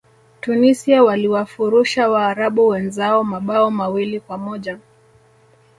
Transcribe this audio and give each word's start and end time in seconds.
tunisia 0.41 1.03
waliwafurusha 1.03 2.09
waarabu 2.09 2.67
wenzao 2.67 3.23
mabao 3.23 3.71
mawili 3.71 4.19
kwa 4.19 4.37
moja 4.37 4.79